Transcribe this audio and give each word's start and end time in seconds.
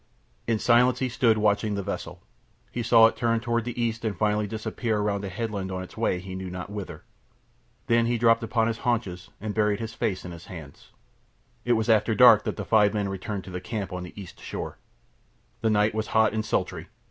In 0.47 0.57
silence 0.57 0.97
he 0.97 1.09
stood 1.09 1.37
watching 1.37 1.75
the 1.75 1.83
vessel. 1.83 2.23
He 2.71 2.81
saw 2.81 3.05
it 3.05 3.15
turn 3.15 3.39
toward 3.39 3.65
the 3.65 3.79
east 3.79 4.03
and 4.03 4.17
finally 4.17 4.47
disappear 4.47 4.97
around 4.97 5.23
a 5.23 5.29
headland 5.29 5.71
on 5.71 5.83
its 5.83 5.95
way 5.95 6.17
he 6.19 6.33
knew 6.33 6.49
not 6.49 6.71
whither. 6.71 7.03
Then 7.85 8.07
he 8.07 8.17
dropped 8.17 8.41
upon 8.41 8.65
his 8.65 8.79
haunches 8.79 9.29
and 9.39 9.53
buried 9.53 9.79
his 9.79 9.93
face 9.93 10.25
in 10.25 10.31
his 10.31 10.47
hands. 10.47 10.89
It 11.65 11.73
was 11.73 11.87
after 11.87 12.15
dark 12.15 12.45
that 12.45 12.55
the 12.57 12.65
five 12.65 12.95
men 12.95 13.09
returned 13.09 13.43
to 13.43 13.51
the 13.51 13.61
camp 13.61 13.93
on 13.93 14.01
the 14.01 14.19
east 14.19 14.39
shore. 14.41 14.79
The 15.61 15.69
night 15.69 15.93
was 15.93 16.07
hot 16.07 16.33
and 16.33 16.43
sultry. 16.43 16.87